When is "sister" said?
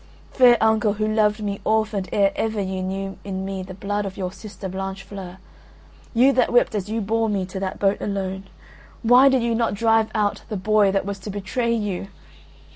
4.31-4.67